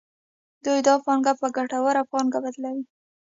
دوی 0.65 0.79
دا 0.87 0.95
پانګه 1.05 1.33
په 1.39 1.47
ګټوره 1.57 2.01
پانګه 2.11 2.39
بدلوي 2.43 2.83